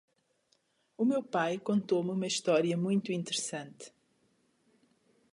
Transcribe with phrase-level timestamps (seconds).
[1.01, 3.93] O meu pai contou-me uma história muito interessante.